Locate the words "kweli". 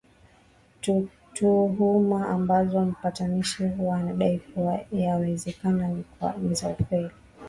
6.69-7.11